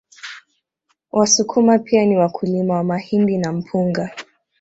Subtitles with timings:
[1.11, 4.11] Wasukuma pia ni wakulima wa mahindi na mpunga